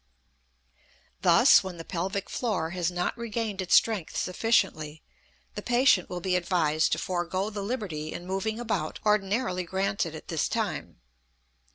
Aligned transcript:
Thus, 1.21 1.63
when 1.63 1.77
the 1.77 1.85
pelvic 1.85 2.27
floor 2.27 2.71
has 2.71 2.89
not 2.89 3.15
regained 3.15 3.61
its 3.61 3.75
strength 3.75 4.17
sufficiently, 4.17 5.03
the 5.53 5.61
patient 5.61 6.09
will 6.09 6.21
be 6.21 6.35
advised 6.35 6.91
to 6.93 6.97
forego 6.97 7.51
the 7.51 7.61
liberty 7.61 8.11
in 8.11 8.25
moving 8.25 8.59
about 8.59 8.97
ordinarily 9.05 9.63
granted 9.63 10.15
at 10.15 10.27
this 10.27 10.49
time. 10.49 10.97